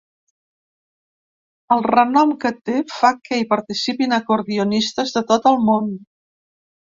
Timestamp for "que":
2.45-2.51, 3.29-3.39